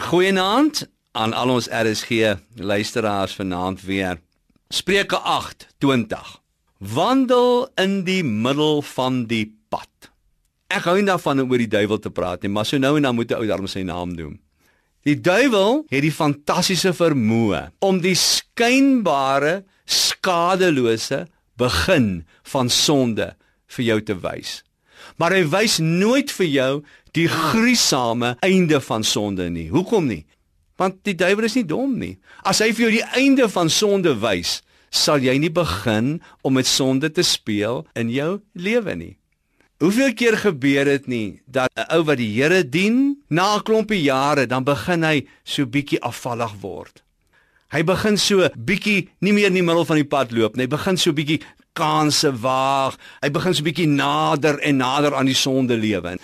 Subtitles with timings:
[0.00, 4.20] Goeienaand aan al ons RSG luisteraars vanaand weer.
[4.68, 6.38] Spreuke 8:20.
[6.78, 10.10] Wandel in die middel van die pad.
[10.72, 13.02] Ek hou nie daarvan om oor die duiwel te praat nie, maar so nou en
[13.02, 14.40] dan moet 'n ou daarom sy naam noem.
[15.04, 21.26] Die duiwel het die fantastiese vermoë om die skynbare skadelose
[21.56, 23.36] begin van sonde
[23.66, 24.62] vir jou te wys.
[25.16, 26.72] Maar hy wys nooit vir jou
[27.16, 29.68] die gruisame einde van sonde nie.
[29.68, 30.24] Hoekom nie?
[30.80, 32.16] Want die duiwel is nie dom nie.
[32.46, 34.60] As hy vir jou die einde van sonde wys,
[34.90, 39.14] sal jy nie begin om met sonde te speel in jou lewe nie.
[39.80, 44.02] Hoeveel keer gebeur dit nie dat 'n ou wat die Here dien, na 'n klompie
[44.02, 47.02] jare dan begin hy so bietjie afvallig word.
[47.70, 50.64] Hy begin so bietjie nie meer in die middel van die pad loop nie.
[50.64, 51.40] Hy begin so bietjie
[51.72, 52.96] kanse waag.
[53.20, 56.18] Hy begin so bietjie nader en nader aan die sonde lewe.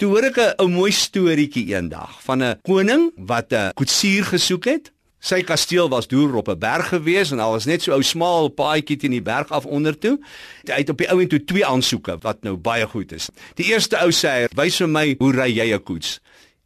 [0.00, 4.92] Toe hoor ek 'n mooi storieetjie eendag van 'n koning wat 'n koetsier gesoek het.
[5.20, 8.02] Sy kasteel was deur op 'n berg gewees en daar was net so 'n ou
[8.02, 10.18] smaal paadjie teen die berg af onder toe.
[10.64, 13.28] Hy het op die ou en toe twee aansoeke wat nou baie goed is.
[13.54, 16.20] Die eerste ou sê: "Wys vir my hoe ry jy 'n koets?"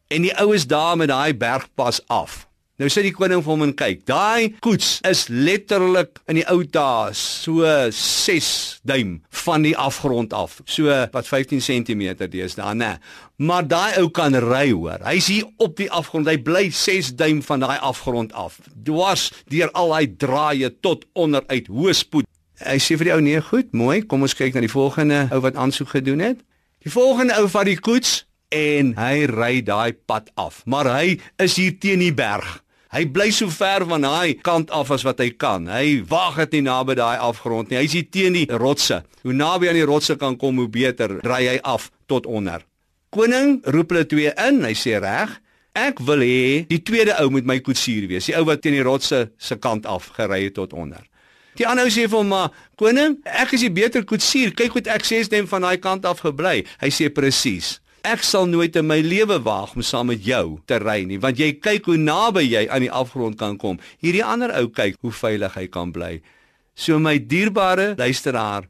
[0.08, 2.46] En die ou is daar met daai bergpas af.
[2.75, 6.64] Nou sê die koning vir hom en kyk, daai koets is letterlik in die ou
[6.67, 8.48] dae so 6
[8.83, 9.12] duim
[9.44, 10.56] van die afgrond af.
[10.67, 12.02] So wat 15 cm
[12.33, 12.97] deesdae, né?
[13.39, 14.98] Maar daai ou kan ry hoor.
[15.06, 16.27] Hy's hier op die afgrond.
[16.27, 18.58] Hy bly 6 duim van daai afgrond af.
[18.75, 22.27] Dwars deur al daai draaie tot onder uit hoë spoed.
[22.58, 24.00] Hy sê vir die ou nee, goed, mooi.
[24.02, 26.42] Kom ons kyk na die volgende ou wat aansoek gedoen het.
[26.83, 30.64] Die volgende ou van die koets en hy ry daai pad af.
[30.67, 32.63] Maar hy is hier teen die berg.
[32.94, 35.64] Hy bly so ver van daai kant af as wat hy kan.
[35.66, 37.80] Hy wag dit nie naby daai afgrond nie.
[37.80, 39.00] Hy's hier teen die rotse.
[39.26, 41.16] Hoe naby aan die rotse kan kom, hoe beter.
[41.26, 42.62] Ry hy af tot onder.
[43.10, 44.62] Koning roep hulle twee in.
[44.62, 45.34] Hy sê reg,
[45.74, 48.30] ek wil hê die tweede ou moet my koetsier wees.
[48.30, 51.02] Die ou wat teen die rotse se kant af gery het tot onder.
[51.58, 54.54] Die ander sê vir hom: "Maar koning, ek is die beter koetsier.
[54.54, 58.44] Kyk hoe ek sê stem van daai kant af gebly." Hy sê presies ek sal
[58.46, 61.88] nooit in my lewe waag om saam met jou te ry nie want jy kyk
[61.88, 63.80] hoe naby jy aan die afgrond kan kom.
[64.04, 66.18] Hierdie ander ou kyk hoe veilig hy kan bly.
[66.76, 68.68] So my dierbare luisteraar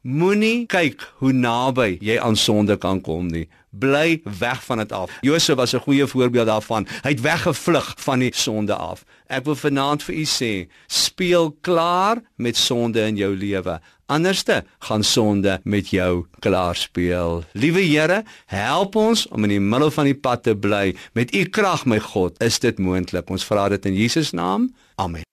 [0.00, 5.10] moenie kyk hoe naby jy aan sonde kan kom nie bly weg van dit af
[5.20, 9.54] Josef was 'n goeie voorbeeld daarvan hy het weggevlug van die sonde af ek wil
[9.56, 15.88] vanaand vir u sê speel klaar met sonde in jou lewe Anderste gaan sonde met
[15.90, 17.42] jou klaar speel.
[17.52, 20.94] Liewe Here, help ons om in die middel van die pad te bly.
[21.12, 23.30] Met u krag, my God, is dit moontlik.
[23.30, 24.70] Ons vra dit in Jesus naam.
[24.94, 25.26] Amen.